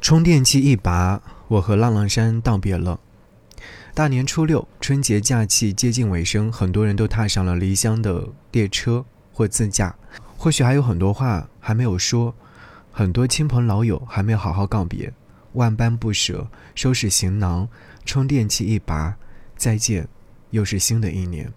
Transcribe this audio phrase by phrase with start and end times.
[0.00, 2.98] 充电器一拔，我和浪浪山道别了。
[3.92, 9.94] 大年初六，春节假期接近尾声，很多人都踏上了离乡的列车或自驾。
[10.38, 12.34] 或许还有很多话还没有说，
[12.90, 15.12] 很多亲朋老友还没有好好告别。
[15.52, 17.68] 万般不舍，收拾行囊，
[18.06, 19.16] 充电器一拔，
[19.56, 20.08] 再见，
[20.50, 21.52] 又是新的一年。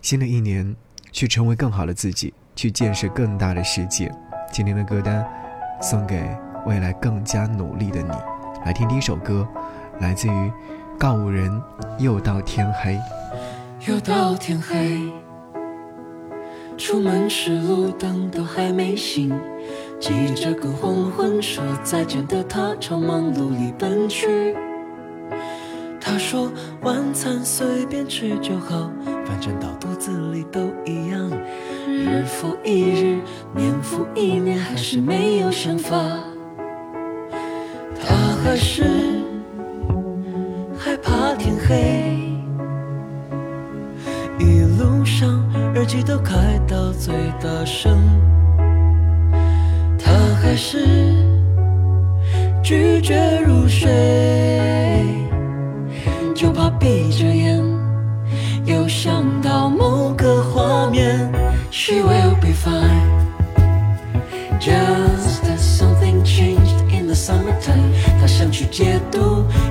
[0.00, 0.76] 新的一年，
[1.10, 4.14] 去成为更好的自己，去见识更大的世界。
[4.52, 5.26] 今天的歌单，
[5.82, 6.43] 送给。
[6.66, 8.10] 未来更加努力的你，
[8.64, 9.46] 来听第一首歌，
[10.00, 10.52] 来自于
[10.98, 11.62] 告五人。
[11.98, 12.98] 又到天黑，
[13.86, 15.12] 又到天黑，
[16.76, 19.32] 出门时路灯都还没醒，
[20.00, 24.56] 急着跟黄昏说再见的他朝忙碌里奔去。
[26.00, 26.50] 他说
[26.82, 28.90] 晚餐随便吃就好，
[29.24, 31.30] 反正到肚子里都一样。
[31.86, 33.20] 日复一日，
[33.54, 35.94] 年复一年，还是没有想法。
[38.44, 38.84] 还是
[40.78, 42.14] 害怕天黑，
[44.38, 45.42] 一路上
[45.74, 46.36] 耳机都开
[46.68, 47.98] 到最大声。
[49.98, 51.16] 他还是
[52.62, 53.90] 拒绝入睡，
[56.34, 57.64] 就怕闭着眼
[58.66, 61.32] 又想到某个画面。
[61.70, 63.08] She will be fine,
[64.60, 65.13] just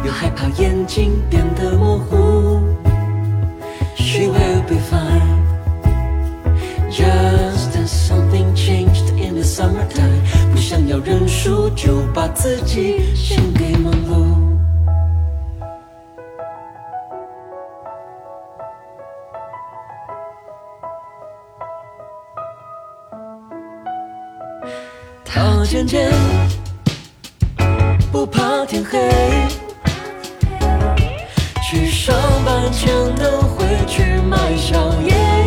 [0.03, 2.61] 又害怕眼睛变得模糊。
[3.95, 5.41] She will be fine,
[6.91, 10.21] just as something changed in the summertime。
[10.51, 14.33] 不想要认输，就把自己献给忙碌。
[25.23, 26.11] 他渐渐。
[28.11, 28.99] 不怕天黑，
[32.71, 35.42] 全都会去买宵夜。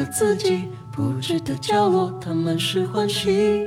[0.00, 0.10] 夜。
[0.10, 3.66] 自己布置的角落，他满是欢喜。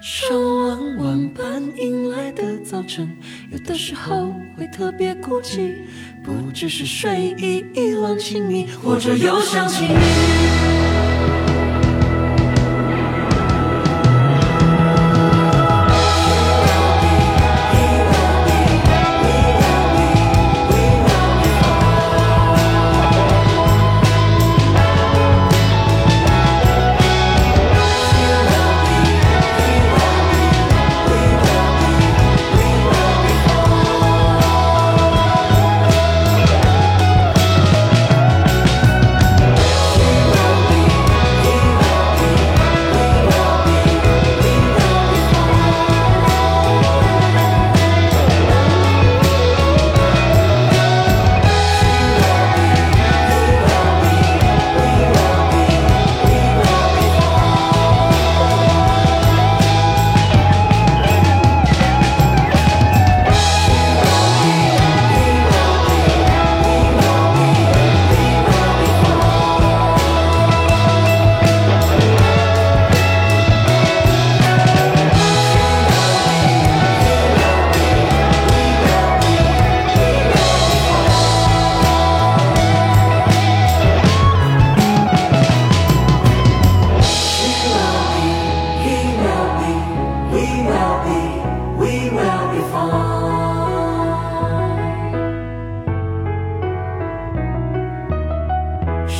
[0.00, 3.16] 上完晚班迎来的早晨，
[3.52, 5.74] 有的时候会特别孤寂，
[6.24, 10.91] 不只是睡意意乱情迷，或者又想起你。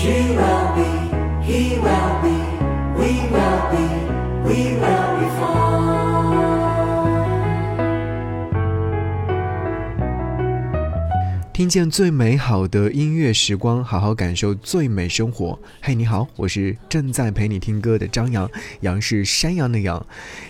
[0.02, 0.82] She will be,
[1.46, 2.34] he will be,
[2.98, 3.86] we will be,
[4.42, 5.62] we will be fine.
[11.52, 15.56] 听见最美好的音乐时光，好好感受最美生活。
[15.80, 18.50] 嘿，你好，我是正在陪你听歌的张扬，
[18.80, 20.04] 杨是山羊的羊。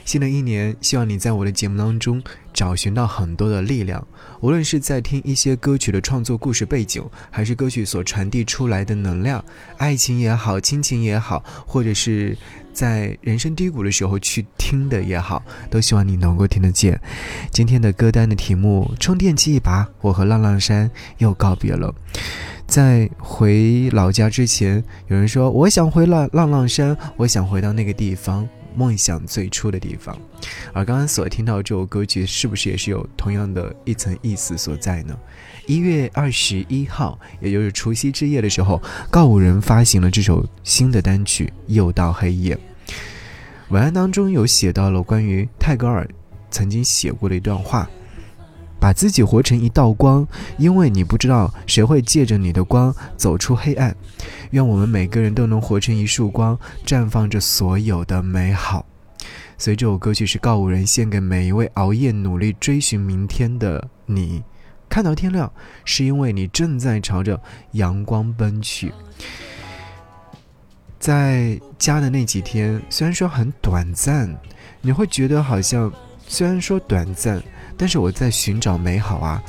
[0.06, 2.22] 新的一年，希望你在我的节目当中
[2.52, 4.06] 找寻到很多的力量，
[4.40, 9.44] 无论是在听一些歌曲的创作故事背景，还是歌曲所传递出来的能量，
[9.78, 12.36] 爱情也好，亲情也好，或者是
[12.72, 17.00] 在人生低谷的时候去听的也好，都希望你能够听得见。
[17.50, 21.94] 今天的歌单的题目：充电器一拔，我和浪浪山又告别了。
[22.66, 30.18] 在回老家之前，有人说我想回浪浪浪山，我想回到那个地方，梦想最初的地方。
[30.72, 35.18] 而刚刚所听到这首歌曲，是不是也是有同样的一层意思所在呢？
[35.66, 42.54] 一月二十一号，也就是除夕之夜的时候，告五人发行了这首新的单曲《又到黑夜》。
[43.68, 46.08] 文案当中有写到了关于泰戈尔
[46.50, 47.88] 曾经写过的一段话。
[48.82, 50.26] 把自己活成一道光，
[50.58, 53.94] 因为你不知道谁会借着你的光走出黑暗。
[54.50, 58.84] 愿我们每个人都能活成一束光，绽放着所有的美好。
[59.56, 64.42] 所以这首歌曲是告五人献给每一位熬夜努力追寻明天的你。
[64.88, 65.52] 看到天亮，
[65.84, 67.40] 是因为你正在朝着
[67.74, 68.92] 阳光奔去。
[70.98, 74.36] 在家的那几天，虽然说很短暂，
[74.80, 75.92] 你会觉得好像
[76.26, 77.40] 虽然说短暂，
[77.76, 79.42] 但是我在寻找美好啊。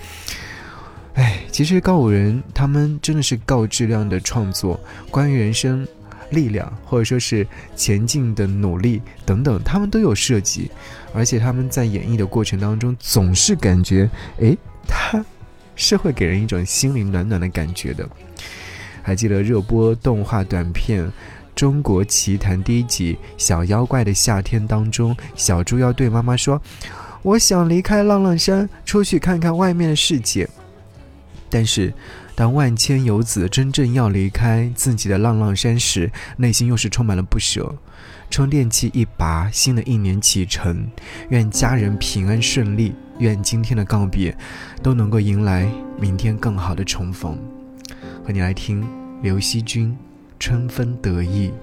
[1.15, 4.79] 哎，其实告五人他们真的是高质量的创作，
[5.11, 5.87] 关于人生、
[6.31, 10.71] 力量或者说是前进的努力等等，他们都有涉及，
[11.13, 14.09] 而且他们在演绎的过程当中，总是感觉，
[14.41, 15.23] 哎，他
[15.75, 18.09] 是会给人一种心灵暖暖的感觉的。
[19.03, 21.11] 还记得热播动画短片。
[21.55, 26.59] 《中国奇谭》第一集《小妖怪的夏天》当中，小猪要对妈妈说
[27.23, 30.47] ：“我想离开浪浪山，出去看看外面的世界。”
[31.49, 31.93] 但是，
[32.35, 37.75] 当万千游子真正要离开自己的浪浪山时，内心又是充满了不舍。
[38.29, 40.87] 充电器一拔，新的一年启程，
[41.29, 44.35] 愿家人平安顺利，愿今天的告别
[44.81, 45.67] 都能够迎来
[45.99, 47.37] 明天更好的重逢。
[48.25, 48.87] 和你来听
[49.21, 49.95] 刘惜君。
[50.39, 51.53] 春风得意。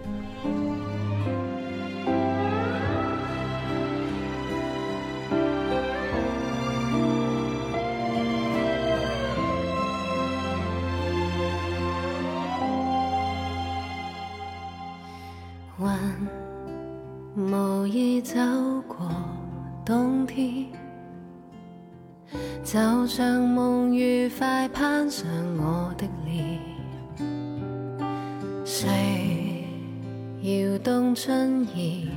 [30.50, 32.08] 摇动春意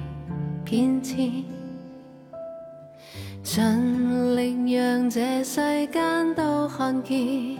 [0.65, 1.29] 变迁，
[3.43, 7.57] 尽力让这世间都看见，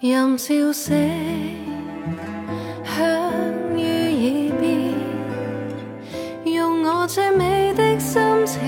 [0.00, 0.94] 任笑声
[2.84, 3.00] 响
[3.74, 4.92] 于耳边，
[6.54, 8.60] 用我最美的心情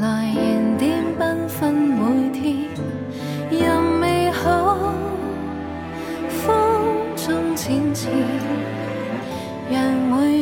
[0.00, 2.68] 来燃点缤纷每天，
[3.50, 4.94] 任美好
[6.28, 6.46] 风
[7.16, 8.12] 中浅浅。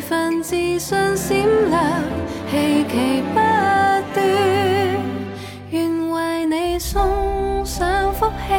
[0.03, 2.03] 份自信闪亮，
[2.51, 4.17] 希奇不断。
[5.71, 8.55] 愿为你送上福气，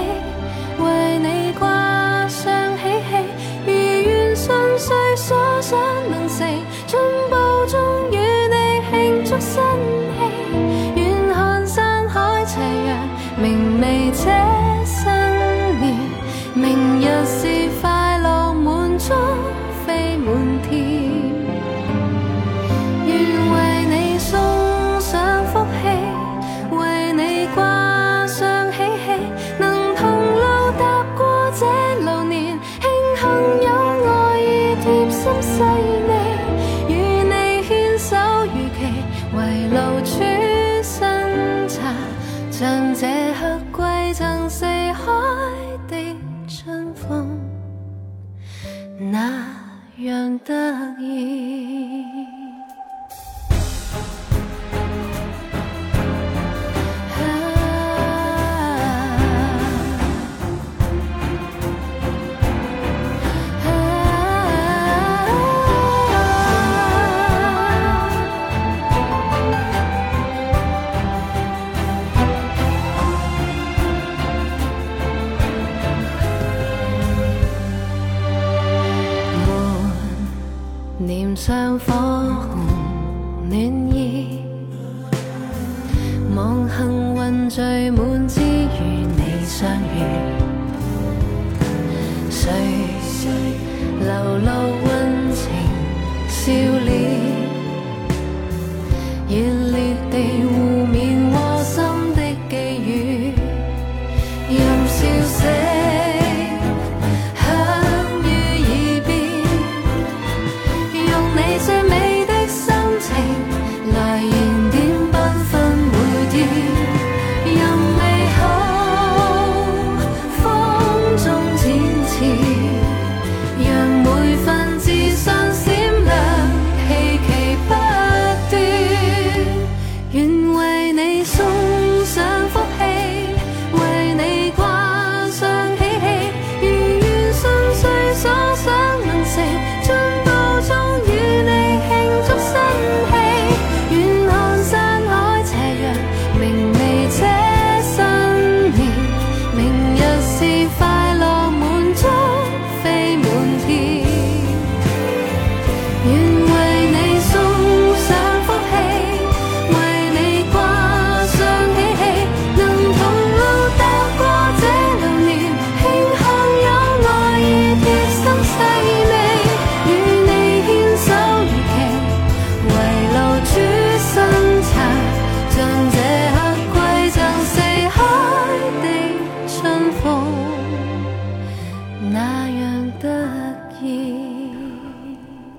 [35.44, 36.23] 贴心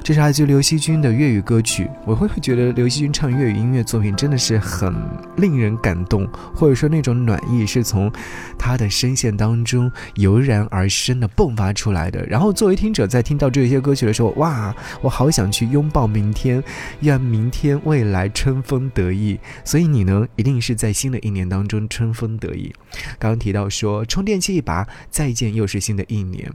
[0.04, 4.94] 这是来自刘惜君的粤语歌曲，我会觉得刘惜君唱粤语音乐作品真的是很
[5.38, 8.12] 令人感动，或者说那种暖意是从
[8.58, 12.22] 他的声线当中油然而生的迸发出来的。
[12.26, 16.62] 然后作为听者在听到这些歌曲的时候，哇，我好想去拥抱明天，
[17.00, 19.40] 愿明天未来春风得意。
[19.64, 22.70] 所以你呢，一定是在新的一年当中春风得意。
[23.18, 26.52] 刚刚提到说充电器一拔，再见又是新的一年，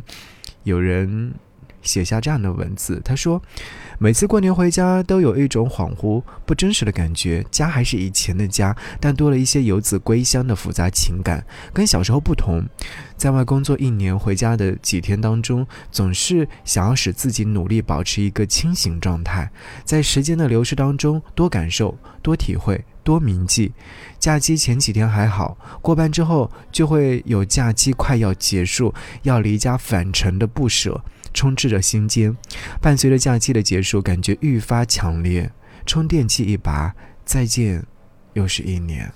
[0.65, 1.33] 有人。
[1.81, 3.41] 写下这样的文字，他说
[3.99, 12.63] ：“每次过年回家都有一种恍惚、不真实的感觉，家还是以前的家，但多了一些游子归乡的复杂情感，跟小时候不同。
[13.17, 19.51] 在外工作一年，回家的几天当中，总是想要使自己努力保持一个清醒状态，
[19.83, 23.71] 在时间的流逝当中多感受、多体会。”多铭记，
[24.19, 28.93] 假期前几天还好，过半之后就会有假期快要结束，
[29.23, 31.03] 要离家返程的不舍。
[31.33, 32.35] 充斥着心间，
[32.81, 35.51] 伴随着假期的结束，感觉愈发强烈。
[35.85, 36.93] 充电器一拔，
[37.25, 37.83] 再见，
[38.33, 39.11] 又是一年。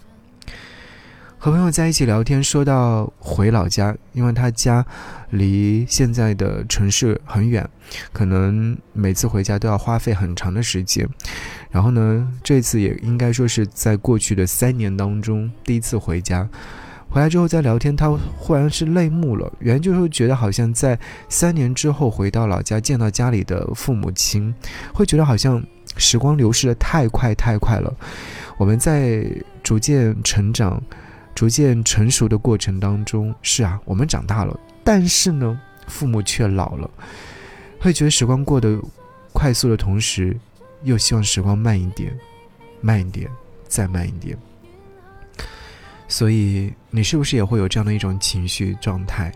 [1.38, 4.86] 和朋友在一起聊天，说到回老家，因为他家
[5.29, 7.70] 离现在的城市很远，
[8.13, 11.05] 可能每次回家都要花费很长的时间。
[11.70, 16.48] 然后呢，这次也应该说是在过去的三年当中第一次回家。
[17.13, 19.53] 回来之后再聊天，他忽然是泪目了。
[19.60, 20.98] 原就是觉得好像在
[21.29, 24.51] 三年之后回到老家，见到家里的父母亲，
[24.91, 25.63] 会觉得好像
[25.96, 27.96] 时光流逝的太快太快了。
[28.58, 29.24] 我们在
[29.62, 30.82] 逐渐成长、
[31.36, 36.89] 逐渐成熟的过程当中，是啊，我们长大了，但是呢，父母却老了，
[37.79, 38.82] 会觉得时光过得
[39.32, 40.36] 快速的同时，
[40.82, 42.12] 又希望时光慢一点，
[42.82, 43.29] 慢一点，
[43.67, 44.36] 再慢一点。
[46.13, 49.32] 所以，你是不是也会有这样的一种情绪状态？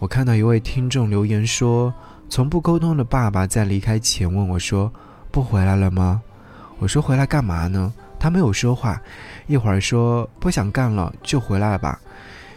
[0.00, 1.94] 我看到一位听众留言说
[2.28, 4.92] ：“从不沟通的爸爸在离开前问我说
[5.30, 6.20] ：‘不回来了吗？’
[6.80, 9.00] 我说：‘回来干嘛呢？’他没有说话，
[9.46, 12.00] 一会儿说：‘不想干了，就回来吧。’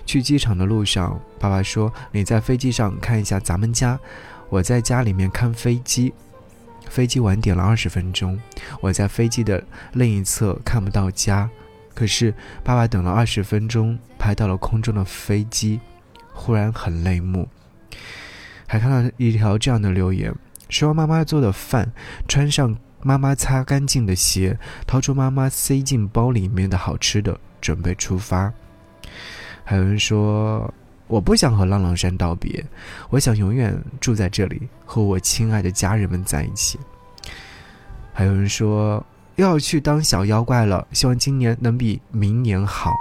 [0.04, 4.00] 去机场的路上，爸爸说：‘你在飞机上看一下咱们家。’
[4.50, 6.12] 我在家里面看飞机，
[6.90, 8.40] 飞机晚点了二十分钟，
[8.82, 11.48] 我在飞机的另一侧看不到家。”
[11.96, 12.34] 可是，
[12.64, 15.80] 爸爸等了二十分钟，拍到了空中的飞机，
[16.34, 17.48] 忽然很泪目。
[18.66, 20.34] 还看到一条这样的留言：
[20.70, 21.94] 说妈妈做的饭，
[22.28, 24.58] 穿上妈妈擦干净的鞋，
[24.88, 28.52] 掏出妈妈塞进包里面的好吃的，准备出发。
[29.64, 30.74] 还有人说：
[31.06, 32.66] 我不想和浪浪山道别，
[33.12, 36.80] 我想永远住在这里，和我亲爱的家人们在一起。
[38.12, 39.06] 还有人说。
[39.36, 42.92] 又要去当小妖怪了，希望今年能比明年好，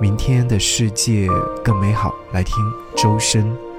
[0.00, 1.28] 明天的世界
[1.62, 2.14] 更美好。
[2.32, 2.54] 来听
[2.96, 3.69] 周深。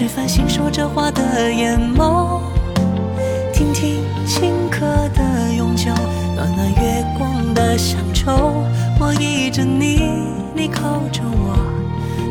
[0.00, 2.40] 是繁星说着话的眼眸，
[3.52, 4.80] 听听青稞
[5.12, 5.92] 的永久，
[6.34, 8.64] 暖暖月光的乡愁。
[8.98, 10.00] 我依着你，
[10.54, 11.54] 你靠着我，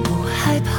[0.03, 0.78] 不害怕。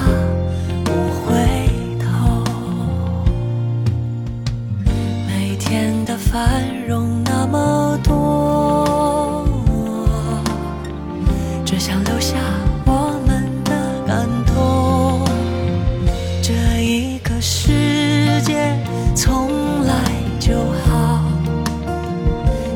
[20.50, 21.20] 就好，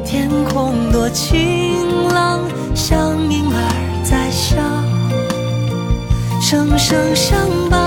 [0.07, 2.39] 天空多晴朗，
[2.73, 3.59] 像婴儿
[4.05, 4.57] 在笑，
[6.41, 7.37] 声声相
[7.69, 7.84] 伴。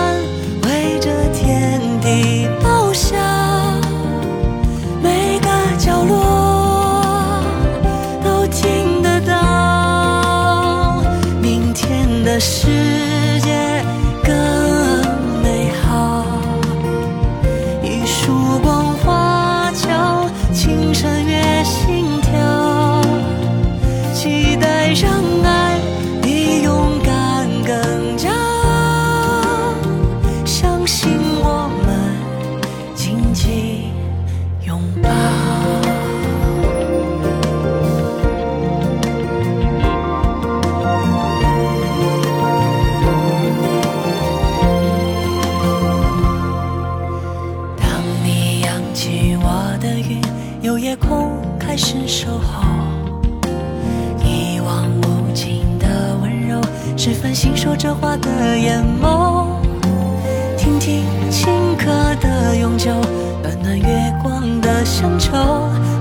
[64.08, 65.34] 月光的深秋，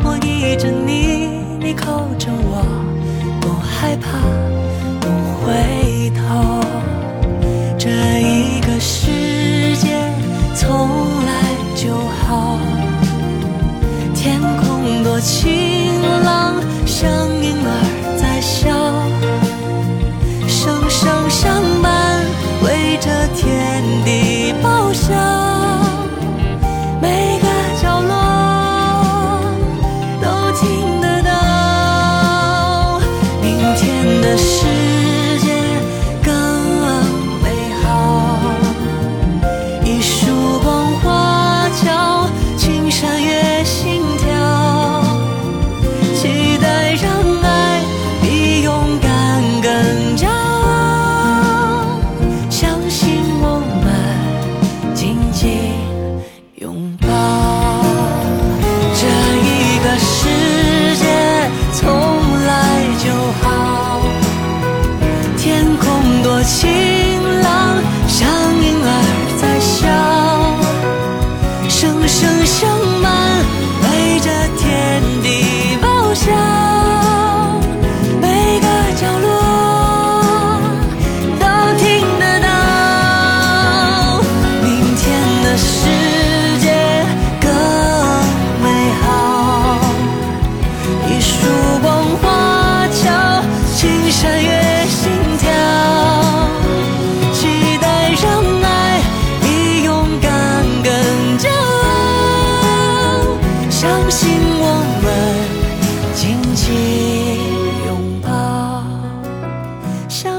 [0.05, 2.65] 我依着你，你靠着我，
[3.41, 4.21] 不害怕，
[5.01, 5.09] 不
[5.43, 6.61] 回头，
[7.77, 7.91] 这
[8.23, 9.89] 一个世界
[10.55, 10.89] 从
[11.27, 11.33] 来
[11.75, 12.61] 就好。
[14.15, 16.55] 天空多晴朗，
[16.87, 17.11] 像
[17.43, 17.86] 婴儿。
[72.45, 72.69] 生
[73.01, 73.45] 满，
[73.83, 76.56] 为这天地报效。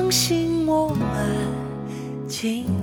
[0.07, 2.76] 相信我们。